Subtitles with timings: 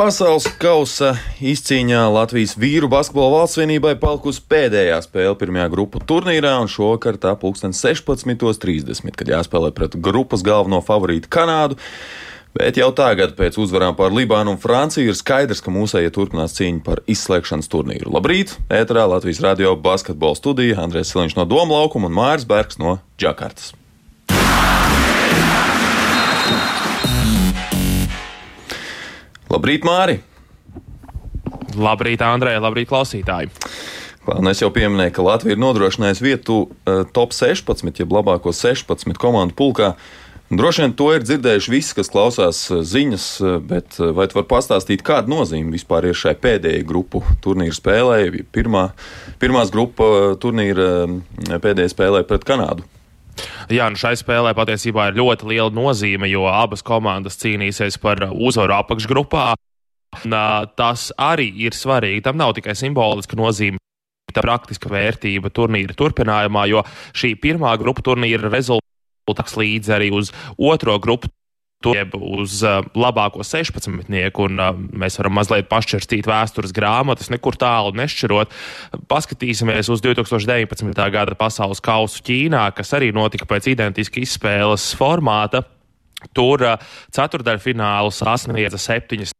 [0.00, 1.10] Pasaules kausa
[1.44, 7.34] izcīņā Latvijas vīru basketbola valsts vienībai palikusi pēdējā spēle pirmajā grupu turnīrā, un šovakar tā
[7.36, 11.76] pulksten 16.30, kad jāspēlē pret grupas galveno favorītu Kanādu.
[12.56, 16.80] Bet jau tagad, pēc uzvarām pār Libānu un Franciju, ir skaidrs, ka mūsējie turpinās cīņu
[16.86, 18.14] par izslēgšanas turnīru.
[18.16, 18.56] Labrīt!
[18.72, 23.74] Ēterā Latvijas radio basketbola studija Andrēs Siliņš no Doma laukuma un Māris Bergs no Džakartas.
[29.50, 30.20] Labrīt, Māri!
[31.74, 33.50] Labrīt, Andrej, labrīt, klausītāji!
[34.30, 39.18] Nu, es jau pieminēju, ka Latvija ir nodrošinājusi vietu uh, top 16, jeb labāko 16
[39.18, 39.94] komandu pulkā.
[40.54, 43.26] Droši vien to ir dzirdējuši visi, kas klausās ziņas,
[43.70, 48.18] bet vai tu vari pastāstīt, kāda nozīme vispār ir šai pēdējai grupu turnīra spēlē,
[48.54, 48.88] pirmā,
[49.42, 50.88] pirmās grupa turnīra
[51.54, 52.86] pēdējai spēlē pret Kanādu?
[53.70, 58.76] Jā, nu šai spēlē patiesībā ir ļoti liela nozīme, jo abas komandas cīnīsies par uzvaru
[58.80, 59.52] apakšgrupā.
[60.24, 60.34] Un,
[60.78, 62.24] tas arī ir svarīgi.
[62.26, 63.78] Tam nav tikai simboliska nozīme.
[64.30, 66.84] Tā praktiska vērtība turnīra turpinājumā, jo
[67.18, 71.30] šī pirmā grupa turnīra rezultāts līdz arī uz otro grupu
[71.88, 73.88] jeb uz uh, labāko 16.
[74.44, 78.52] un uh, mēs varam mazliet pašķirstīt vēstures grāmatas, nekur tālu nešķirot.
[79.08, 80.92] Paskatīsimies uz 2019.
[81.14, 85.64] gada pasaules kausu Ķīnā, kas arī notika pēc identiska izspēles formāta.
[86.36, 89.32] Tur uh, ceturdaļfinālu sasniedza septiņas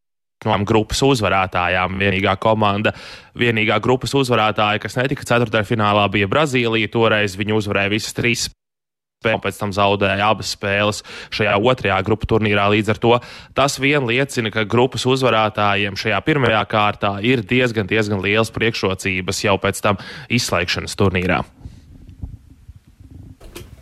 [0.49, 1.99] no grupas uzvarētājām.
[2.01, 2.95] Vienīgā komanda,
[3.37, 6.89] vienīgā grupas uzvarētāja, kas netika ceturtajā bija Brazīlija.
[6.89, 8.47] Toreiz viņi uzvarēja visas trīs
[9.21, 12.65] spēle, pēc tam zaudēja abas spēles šajā otrajā grupu turnīrā.
[12.73, 13.13] Līdz ar to
[13.53, 19.57] tas vien liecina, ka grupas uzvarētājiem šajā pirmajā kārtā ir diezgan, diezgan liels priekšrocības jau
[19.61, 20.01] pēc tam
[20.33, 21.43] izslēgšanas turnīrā.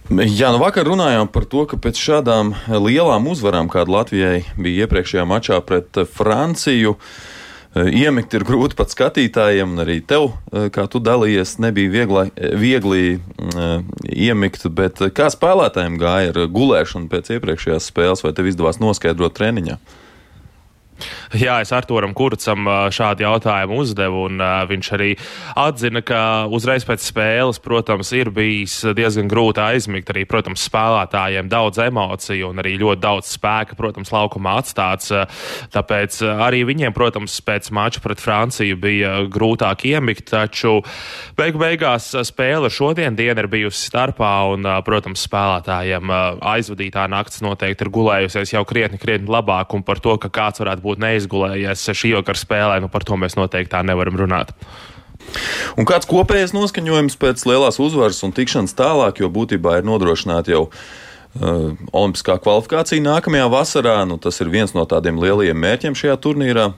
[0.10, 5.24] Jā, nu vakar runājām par to, ka pēc šādām lielām uzvarām, kāda Latvijai bija iepriekšējā
[5.30, 7.39] mačā pret Franciju, uh,
[7.88, 12.26] iemigt ir grūti pat skatītājiem, un arī tev, eh, kā tu dalījies, nebija viegli,
[12.60, 14.66] viegli uh, iemigt.
[14.76, 19.80] Bet kā spēlētājiem gāja ar gulēšanu pēc iepriekšējās spēles, vai tev izdevās noskaidrot treniņā?
[21.38, 25.10] Jā, es Arturam Kurcam šādu jautājumu uzdevu, un viņš arī
[25.60, 26.22] atzina, ka
[26.52, 30.10] uzreiz pēc spēles, protams, ir bijis diezgan grūti aizmigt.
[30.10, 35.14] Arī, protams, spēlētājiem daudz emociju un arī ļoti daudz spēka, protams, laukumā atstāts.
[35.74, 40.80] Tāpēc arī viņiem, protams, pēc mača pret Franciju bija grūtāk iemigt, taču
[41.38, 46.10] beigu beigās spēle šodien diena ir bijusi starpā, un, protams, spēlētājiem
[46.42, 50.82] aizvadītā nakts noteikti ir gulējusies jau krietni, krietni labāk, un par to, ka kāds varētu
[50.82, 54.54] būt neizdevies neizgulējies šī vakara spēlē, nu par to mēs noteikti tā nevaram runāt.
[55.78, 60.64] Un kāds kopējais noskaņojums pēc lielās uzvaras un tikšanas tālāk, jo būtībā ir nodrošināta jau
[60.70, 64.00] uh, olimpiskā kvalifikācija nākamajā vasarā.
[64.10, 66.72] Nu, tas ir viens no tādiem lielajiem mērķiem šajā turnīrā.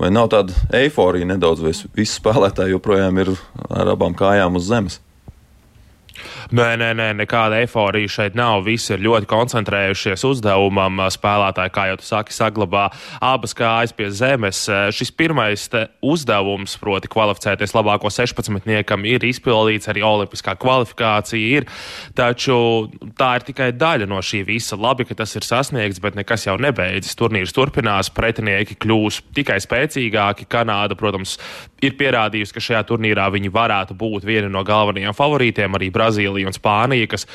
[0.00, 3.34] Vai nav tāda eiforija nedaudz, vai visi spēlētāji joprojām ir
[3.70, 4.98] ar abām kājām uz zemes?
[6.52, 8.66] Nē, nē, nē, nekāda eifórija šeit nav.
[8.66, 10.98] Visi ir ļoti koncentrējušies uzdevumam.
[11.08, 12.82] Spēlētāji, kā jau tu saki, saglabā
[13.24, 14.60] abas kājas pie zemes.
[14.92, 15.64] Šis pirmais
[16.04, 18.68] uzdevums, proti, kvalificēties labāko 16.
[19.08, 21.68] ir izpildīts, arī olimpiskā kvalifikācija ir.
[22.20, 22.58] Taču
[23.16, 24.76] tā ir tikai daļa no šī visa.
[24.76, 27.16] Labi, ka tas ir sasniegts, bet nekas jau nebeidzas.
[27.16, 30.50] Turnīrs turpinās, pretinieki kļūs tikai spēcīgāki.
[30.52, 31.38] Kanāda, protams,
[31.80, 35.80] ir pierādījusi, ka šajā turnīrā viņi varētu būt vieni no galvenajiem favorītiem.
[35.80, 37.26] Arī Brazīlija un Spānija, kas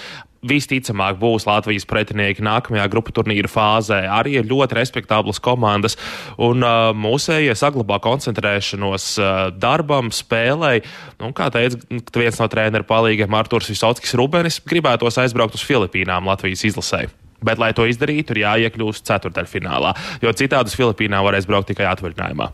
[0.48, 4.04] visticamāk būs Latvijas pretinieki nākamajā grupu turnīra fāzē.
[4.12, 5.98] Arī ir ļoti respektablas komandas,
[6.38, 10.82] un uh, mūsējie saglabā koncentrēšanos uh, darbam, spēlei.
[11.22, 11.80] Un, kā teica
[12.20, 17.08] viens no treneru palīgiem, Arturs Visockis Rubenis, gribētos aizbraukt uz Filipīnām Latvijas izlasē.
[17.46, 19.94] Bet, lai to izdarītu, ir jāiekļūst ceturdaļfinālā,
[20.24, 22.50] jo citādi uz Filipīnām varēs braukt tikai atvaļinājumā.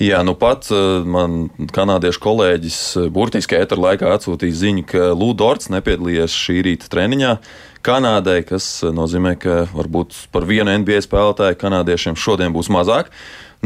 [0.00, 5.68] Jā, nu pat eh, man kanādiešu kolēģis eh, burtiski ētera laikā atsūtīja ziņu, ka Lūdorts
[5.74, 7.34] nepiedalījies šī rīta treniņā
[7.84, 13.12] Kanādai, kas eh, nozīmē, ka varbūt par vienu NBA spēlētāju kanādiešiem šodien būs mazāk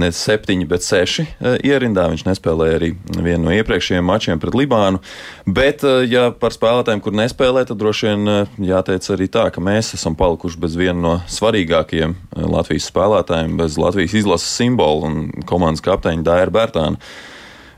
[0.00, 2.06] ne septiņi, bet seši e, ierindā.
[2.10, 5.00] Viņš nespēlēja arī vienu no iepriekšējiem mačiem pret Libānu.
[5.46, 8.38] Bet, e, ja par spēlētājiem, kur nespēlē, tad droši vien e,
[8.70, 14.18] jāteic arī tā, ka mēs esam palikuši bez viena no svarīgākajiem Latvijas spēlētājiem, bez Latvijas
[14.18, 17.14] izlases simbolu un komandas kapteiņa Dāra Bērtāna.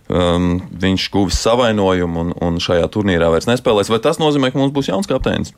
[0.07, 3.91] Um, viņš guvis savainojumu un, un šajā turnīrā vairs nespēlēs.
[3.91, 5.51] Vai tas nozīmē, ka mums būs jauns kapteinis?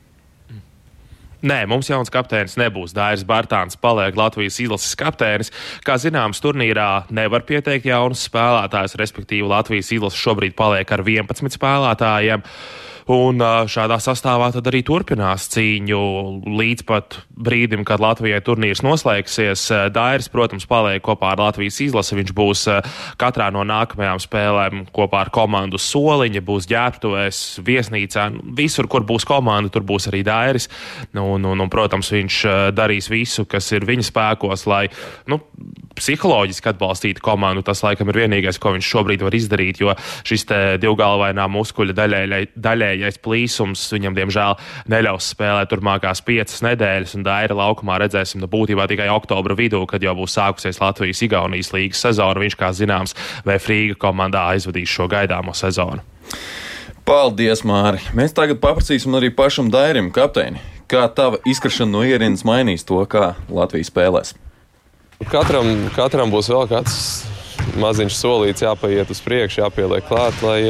[1.39, 2.91] Nē, mums jauns kapteinis nebūs.
[2.97, 5.53] Dairis Bartāns paliek Latvijas izlases kapteinis.
[5.87, 12.43] Kā zināms, turnīrā nevar pieteikt jaunus spēlētājus, respektīvi Latvijas izlase šobrīd paliek ar 11 spēlētājiem.
[13.09, 15.99] Un šādā sastāvā tad arī turpinās cīņu
[16.45, 19.63] līdz pat brīdim, kad Latvijai turnīrs noslēgsies.
[19.95, 22.19] Dairis, protams, paliek kopā ar Latvijas izlasi.
[22.19, 22.67] Viņš būs
[23.17, 28.27] katrā no nākamajām spēlēm kopā ar komandu soliņa, būs ģērbtuvēs, viesnīcā.
[28.59, 30.69] Visur, kur būs komanda, tur būs arī Dairis.
[31.17, 32.43] Nu, un, un, un, protams, viņš
[32.77, 34.85] darīs visu, kas ir viņa spēkos, lai
[35.33, 35.41] nu,
[35.97, 37.65] psiholoģiski atbalstītu komandu.
[37.65, 39.97] Tas, laikam, ir vienīgais, ko viņš šobrīd var izdarīt, jo
[40.29, 40.45] šis
[40.85, 44.57] divgalvainā muskuļa daļai ārējais plīsums viņam, diemžēl,
[44.91, 50.03] neļaus spēlēt turpmākās piecas nedēļas, un Daira laukumā redzēsim nu, būtībā tikai oktobra vidū, kad
[50.03, 52.43] jau būs sākusies Latvijas-Igaunijas līgas sezona.
[52.43, 53.15] Viņš, kā zināms,
[53.47, 56.03] Vēfrīga komandā aizvadīs šo gaidāmo sezonu.
[57.09, 58.03] Paldies, Māri!
[58.17, 60.61] Mēs tagad paprasīsim arī pašam Dairim, kapteini,
[60.91, 64.35] kā tava izkrišana no ierīnas mainīs to, kā Latvija spēlēs.
[65.33, 66.99] Katram, katram būs vēl kāds
[67.77, 70.61] maziņš solīts jāpaiet uz priekšu, jāpieliek klāt, lai,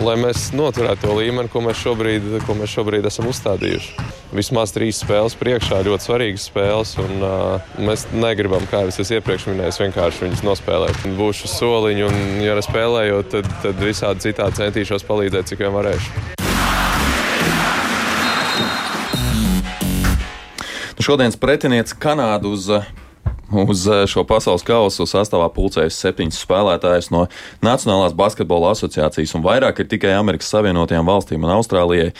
[0.00, 4.08] lai mēs noturētu to līmeni, ko mēs šobrīd, ko mēs šobrīd esam uzstādījuši.
[4.36, 9.48] Vismaz trīs spēles priekšā, ļoti svarīgas spēles, un uh, mēs negribam, kā jau es iepriekš
[9.50, 11.06] minēju, vienkārši viņas nospēlēt.
[11.18, 16.36] Būšu soliņu, un, ja nespēlējot, tad, tad visādi citādi centīšos palīdzēt, cik vien varēšu.
[21.08, 22.66] Šodienas pretinieks Kanādu uz
[23.50, 27.24] Uz eh, šo pasaules kausu sastāvā pulcējas septiņus spēlētājus no
[27.64, 32.12] Nacionālās basketbola asociācijas, un vairāk ir tikai Amerikas Savienotajām valstīm un Austrālijai.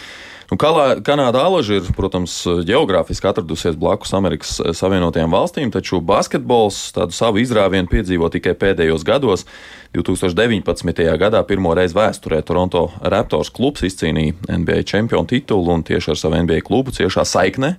[0.48, 7.12] Nu, Kanāda alaži ir, protams, geogrāfiski atradusies blakus Amerikas eh, Savienotajām valstīm, taču basketbols tādu
[7.12, 9.44] savu izrāvienu piedzīvo tikai pēdējos gados.
[9.92, 11.04] 2019.
[11.20, 16.40] gadā pirmo reizi vēsturē Toronto Raptors klubs izcīnīja NBA čempionu titulu un tieši ar savu
[16.40, 17.74] NBA klubu ciešā saiknē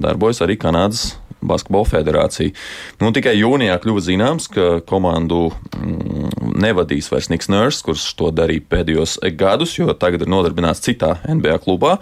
[0.00, 1.14] darbojas arī Kanādas
[1.48, 2.54] Basketbola federācija.
[3.00, 8.64] Nu, tikai jūnijā kļuva zināms, ka komandu mm, nevadīs vairs Niks Nārs, kurš to darīja
[8.72, 11.96] pēdējos gadus, jo tagad ir nodarbināts citā NBA klubā.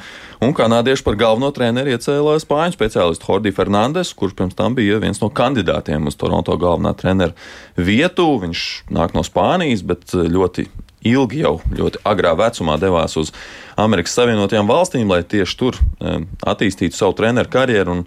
[0.45, 5.23] Un kanādieši par galveno treneri iecēlā spāņu speciālistu Hordi Fernandes, kurš pirms tam bija viens
[5.23, 7.37] no kandidātiem uz Toronto galvenā trenera
[7.77, 8.27] vietu.
[8.43, 8.65] Viņš
[8.95, 10.69] nāk no Spānijas, bet ļoti
[11.05, 13.33] ilgi jau ļoti agrā vecumā devās uz
[13.81, 17.99] Amerikas Savienotajām valstīm, lai tieši tur um, attīstītu savu treneru karjeru.
[17.99, 18.07] Un,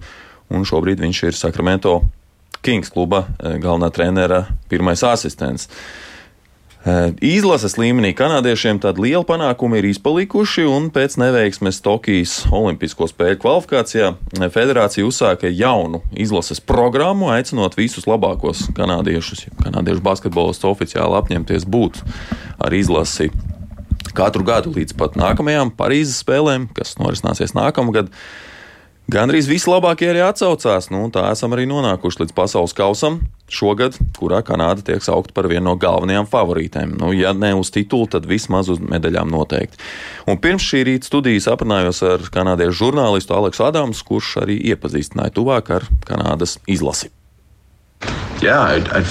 [0.53, 2.01] un šobrīd viņš ir Sakramento
[2.65, 5.69] Kings kluba eh, galvenā trenera pirmais asistents.
[6.87, 13.41] Eh, izlases līmenī kanādiešiem tādi lieli panākumi ir izpalikuši, un pēc neveiksmes Tokijas Olimpisko spēļu
[13.43, 21.67] kvalifikācijā eh, federācija uzsāka jaunu izlases programmu, aicinot visus labākos kanādiešus, kanādiešu basketbolistus oficiāli apņemties
[21.67, 21.99] būt
[22.63, 23.31] ar izlasi
[24.17, 28.13] katru gadu līdz pat nākamajām Parīzes spēlēm, kas norisināsies nākamgad.
[29.07, 30.89] Gan arī visi labākie arī atsaucās.
[30.91, 35.69] Nu, tā esam arī nonākuši līdz pasaules kausam šogad, kurā Kanāda tiek saukta par vienu
[35.69, 36.97] no galvenajām favorītēm.
[36.99, 39.79] Nu, ja ne uz titulu, tad vismaz uz medaļām noteikti.
[40.27, 45.71] Un pirms šī rīta studijas aprunājos ar kanādiešu žurnālistu Aleksu Adamu, kurš arī iepazīstināja tuvāk
[45.79, 47.13] ar Kanādas izlasi.
[48.43, 49.07] Yeah, I'd, I'd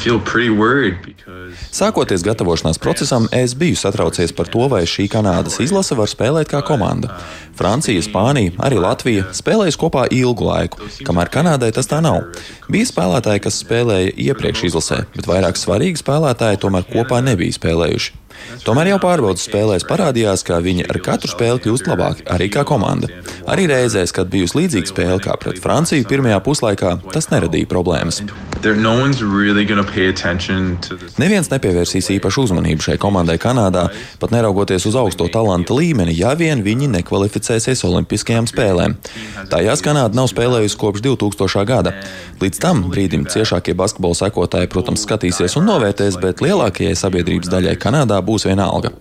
[1.04, 1.35] because...
[1.76, 6.62] Sākoties gatavošanās procesam, es biju satraucies par to, vai šī Kanādas izlase var spēlēt kā
[6.66, 7.12] komanda.
[7.56, 12.22] Francija, Spānija, arī Latvija spēlējusi kopā ilgu laiku, kamēr Kanādai tas tā nav.
[12.72, 18.25] Bija spēlētāji, kas spēlēja iepriekš izlasē, bet vairāk svarīgi spēlētāji tomēr kopā nebija spēlējuši.
[18.66, 23.10] Tomēr jau pārbaudas spēlēs parādījās, ka viņi ar katru spēli kļūst labāki, arī kā komanda.
[23.46, 28.22] Arī reizēs, kad bijusi līdzīga spēle kā pret Franciju pirmajā puslaikā, tas neradīja problēmas.
[31.20, 33.84] Neviens nepievērsīs īpašu uzmanību šai komandai Kanādā,
[34.18, 38.96] pat neraugoties uz augsto talanta līmeni, ja vien viņi nekvalificēsies Olimpiskajām spēlēm.
[39.52, 41.66] Tajās Kanāda nav spēlējusi kopš 2000.
[41.68, 41.94] gada.
[42.40, 48.18] Līdz tam brīdim ciešākie basketbola sekotāji, protams, skatīsies un novērtēs, bet lielākajai sabiedrības daļai Kanādā
[48.26, 48.92] būs viena alga.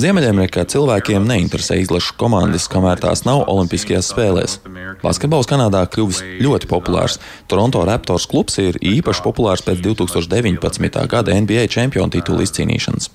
[0.00, 4.58] Ziemeļamerikā cilvēkiem neinteresē izlašu komandas, kamēr tās nav Olimpiskajās spēlēs.
[5.02, 7.18] Basketbols Kanādā kļuvis ļoti populārs.
[7.50, 11.00] Toronto Raptors klubs ir īpaši populārs pēc 2019.
[11.10, 13.10] gada NBA čempionu titula izcīnīšanas.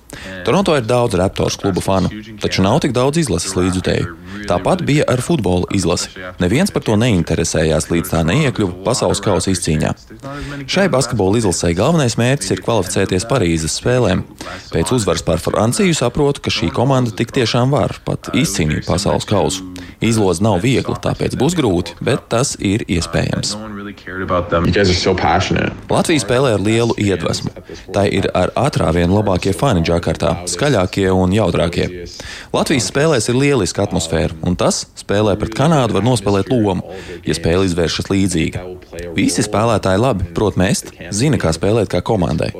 [0.48, 2.12] Toronto ir daudz Raptors klubu fanu,
[2.42, 4.19] taču nav tik daudz izlases līdzjutēju.
[4.50, 6.10] Tāpat bija ar futbola izlasi.
[6.42, 9.92] Neviens par to neinteresējās, līdz tā neiekļuva pasaules kausa izcīņā.
[10.66, 14.24] Šai basketbola izlasē galvenais mērķis ir kvalificēties Parīzes spēlēm.
[14.74, 19.70] Pēc uzvaras pār Franciju saprotu, ka šī komanda tik tiešām var pat izcīnīt pasaules kausu.
[20.02, 23.54] Izloze nav viegla, tāpēc būs grūti, bet tas ir iespējams.
[23.90, 24.66] Really cared about them.
[24.66, 25.72] You guys are so passionate.
[25.88, 27.50] Latvija spēlē ar lielu iedvesmu.
[27.94, 32.06] Tā ir ar ātrāvien labākie fani Džakartā, skaļākie un jaudrākie.
[32.52, 36.84] Latvijas spēlēs ir lieliska atmosfēra, un tas spēlē pret Kanādu var nospēlēt lomu,
[37.26, 38.64] ja spēle izvēršas līdzīga.
[39.16, 42.52] Visi spēlētāji labi prot mest, zina, kā spēlēt kā komandai.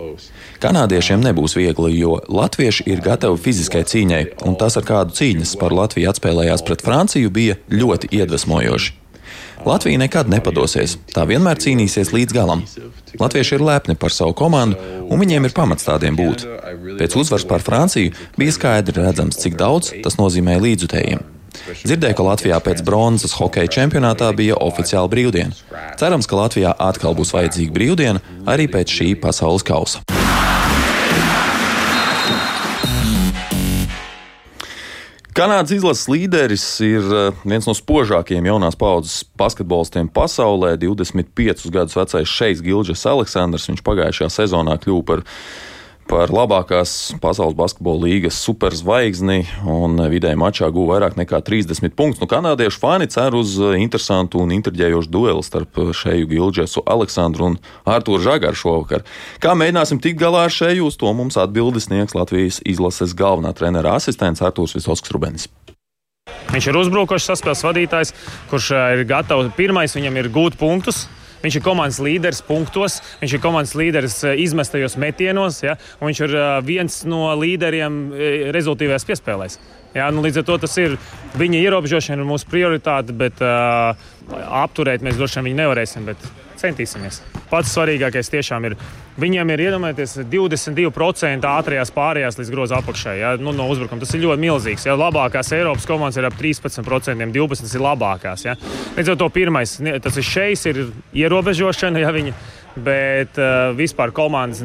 [0.60, 5.72] Kanādiešiem nebūs viegli, jo latvieši ir gatavi fiziskai cīņai, un tas, ar kādu cīņas par
[5.72, 8.99] Latviju atspēlējās pret Franciju, bija ļoti iedvesmojoši.
[9.66, 12.62] Latvija nekad nepadosies, tā vienmēr cīnīsies līdz galam.
[13.20, 14.78] Latvieši ir lepni par savu komandu,
[15.10, 16.46] un viņiem ir pamats tādiem būt.
[17.00, 21.20] Pēc uzvaras pār Franciju bija skaidri redzams, cik daudz tas nozīmē līdzutējiem.
[21.82, 25.52] Dzirdēju, ka Latvijā pēc bronzas hokeja čempionātā bija oficiāla brīvdiena.
[26.00, 30.04] Cerams, ka Latvijā atkal būs vajadzīga brīvdiena arī pēc šī pasaules kausa.
[35.30, 40.72] Kanādas izlases līderis ir eh, viens no spožākajiem jaunās paudzes basketbolistiem pasaulē.
[40.82, 43.68] 25 gadus vecais Šejs Gilģis Aleksandrs.
[43.70, 45.22] Viņš pagājušajā sezonā kļuva par
[46.10, 52.20] par labākās pasaules basketbola līgas superzvaigzni un vidēji mačā guva vairāk nekā 30 punktus.
[52.22, 58.22] Nu, kanādiešu fani cer uz interesantu un intriģējošu dueli starp Šeju Gilģesu, Aleksandru un Arturu
[58.24, 59.06] Žagaru šovakar.
[59.42, 63.94] Kā mēģināsim tikt galā ar Šeju, uz to mums atbildi sniegs Latvijas izlases galvenā trenera
[64.00, 65.46] asistents Artūrs Visovskis Rubenis.
[66.50, 68.14] Viņš ir uzbrukošs saspēles vadītājs,
[68.50, 71.06] kurš ir gatavs pirmais, viņam ir gūt punktus.
[71.40, 76.22] Viņš ir komandas līderis punktos, viņš ir komandas līderis eh, izmestajos metienos, ja, un viņš
[76.26, 79.56] ir eh, viens no līderiem eh, rezultātīvajās piespēlēs.
[79.96, 80.98] Ja, nu, līdz ar to tas ir
[81.40, 83.98] viņa ierobežošana, mūsu prioritāte, bet uh,
[84.60, 86.04] apturēt mēs droši vien viņu nevarēsim.
[86.06, 86.28] Bet
[86.60, 87.20] centīsimies.
[87.50, 88.76] Pats svarīgākais tiešām ir.
[89.20, 94.00] Viņiem ir iedomājieties 22% ātrajās pārējās līdz groza apakšai ja, nu, no uzbrukuma.
[94.00, 94.86] Tas ir ļoti milzīgs.
[94.88, 94.94] Ja.
[95.00, 98.46] Labākās Eiropas komandas ir ap 13%, 12% ir labākās.
[98.46, 98.56] Ja.
[98.96, 100.86] Līdz ar to pirmais, tas ir šeit, ir
[101.24, 102.34] ierobežošana, ja viņa,
[102.80, 104.64] bet uh, vispār komandas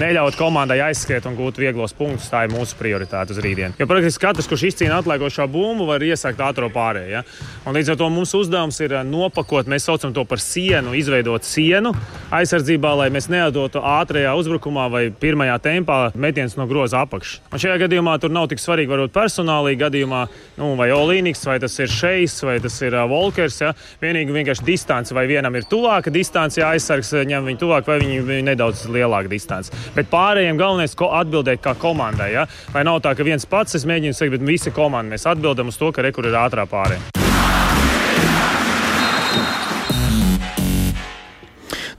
[0.00, 2.30] neļaut komandai aizskriet un gūt vieglos punktus.
[2.32, 3.76] Tā ir mūsu prioritāte uz rītdienu.
[3.80, 7.20] Jo praktiski katrs, kurš izcīna atliekošo bumbu, var iesākt ātrā pārējā.
[7.20, 7.22] Ja?
[7.68, 11.44] Un līdz ar to mums uzdevums ir eh, nopakot, mēs saucam to par sienu, izveidot
[11.46, 11.92] sienu
[12.32, 17.42] aizsardzībā, lai mēs neatdotu ātrajā uzbrukumā vai pirmajā tempā metienus no groza apakšas.
[17.52, 20.24] Un šajā gadījumā tur nav tik svarīgi, varbūt personālī gadījumā,
[20.60, 23.60] nu, vai Olīniks, vai tas ir Šejs, vai tas ir uh, Volkers.
[23.64, 23.72] Ja?
[24.02, 28.20] Vienīgi vienkārši distance, vai vienam ir tuvāka distance, ja aizsargs ņem viņu tuvāk, vai viņi,
[28.28, 29.81] viņi nedaudz lielāka distance.
[29.96, 32.32] Bet pārējiem galvenais ir atbildēt kā komandai.
[32.36, 32.46] Ja?
[32.74, 35.80] Lai nav tā, ka viens pats es mēģinu teikt, bet visi komanda mēs atbildam uz
[35.80, 37.22] to, ka rekur ir ātrā pārējai.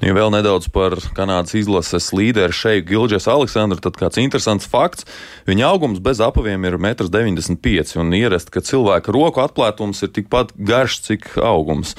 [0.03, 5.05] Nu, ja vēl nedaudz par Kanādas izlases līderi šeit, Gilģis Aleksandrs, tad kāds interesants fakts.
[5.47, 10.51] Viņa augums bez apaviem ir 1,95 m un ierast, ka cilvēka roku atklātums ir tikpat
[10.59, 11.95] garš, cik augums.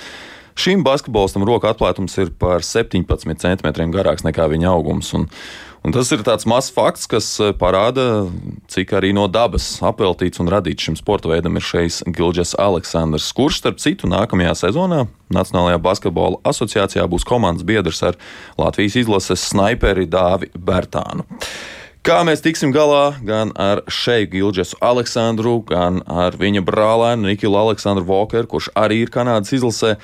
[0.53, 5.09] Šim basketbolistam roku atklātums ir par 17 cm garāks nekā viņa augums.
[5.17, 5.25] Un,
[5.85, 8.25] un tas ir tāds mazs fakts, kas eh, parāda,
[8.73, 13.61] cik arī no dabas apveltīts un radīts šim sporta veidam ir šeit Gilģis Aleksandrs, kurš,
[13.61, 18.19] starp citu, nākamajā sezonā Nacionālajā basketbola asociācijā būs komandas biedrs ar
[18.61, 21.27] Latvijas izlases snaiperi Dāvi Bērtānu.
[22.05, 28.05] Kā mēs tiksim galā gan ar šeit Gilģesu Aleksandru, gan ar viņa brālēnu Nikilu Aleksandru
[28.05, 29.95] Vokeru, kurš arī ir Kanādas izlasē,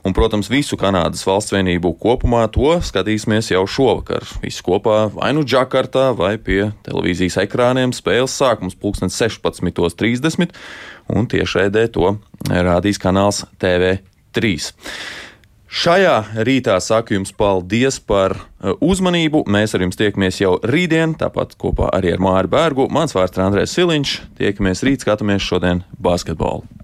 [0.00, 4.24] Un, protams, visu Kanādas valsts vienību kopumā to skatīsimies jau šovakar.
[4.40, 10.56] Visi kopā vai nu Džakartā, vai pie televīzijas ekrāniem spēles sākums pulksten 16.30,
[11.12, 12.14] un tiešraidē to
[12.48, 14.54] rādīs kanāls TV3.
[15.70, 16.16] Šajā
[16.48, 19.44] rītā saku jums paldies par uh, uzmanību.
[19.46, 22.88] Mēs ar jums tiekamies jau rītdien, tāpat kopā arī ar Māru Bērgu.
[22.90, 24.18] Mans vārds ir Andrēs Siliņš.
[24.40, 26.79] Tiekamies rīt, skatāmies šodien basketbolu.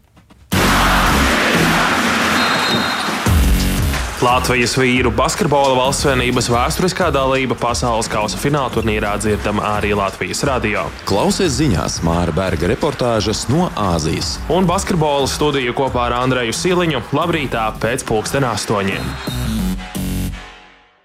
[4.24, 10.86] Latvijas vīru basketbola valstsvienības vēsturiskā dalība pasaules kausa fināla turnīrā dzirdama arī Latvijas radio.
[11.04, 14.38] Klausies ziņās Māra Berga reportāžas no Āzijas.
[14.48, 19.65] Un basketbola studiju kopā ar Andreju Siliņu labrītā pēc pulksten astoņiem.